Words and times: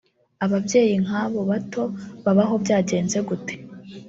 Ababyeyi 0.45 0.95
nk’ 1.03 1.11
abo 1.21 1.39
bato 1.51 1.83
babaho 2.23 2.53
byagenze 2.63 3.17
gute 3.27 3.53